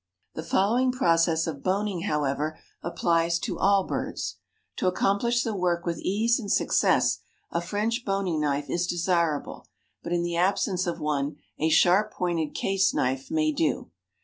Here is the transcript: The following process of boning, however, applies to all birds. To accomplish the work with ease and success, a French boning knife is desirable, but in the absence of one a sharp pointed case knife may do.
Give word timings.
The 0.33 0.41
following 0.41 0.91
process 0.91 1.45
of 1.45 1.61
boning, 1.61 2.01
however, 2.05 2.57
applies 2.81 3.37
to 3.41 3.59
all 3.59 3.83
birds. 3.83 4.37
To 4.77 4.87
accomplish 4.87 5.43
the 5.43 5.53
work 5.55 5.85
with 5.85 5.99
ease 5.99 6.39
and 6.39 6.51
success, 6.51 7.19
a 7.51 7.61
French 7.61 8.03
boning 8.03 8.39
knife 8.39 8.67
is 8.67 8.87
desirable, 8.87 9.67
but 10.01 10.11
in 10.11 10.23
the 10.23 10.37
absence 10.37 10.87
of 10.87 10.99
one 10.99 11.35
a 11.59 11.69
sharp 11.69 12.11
pointed 12.13 12.55
case 12.55 12.95
knife 12.95 13.29
may 13.29 13.51
do. 13.51 13.91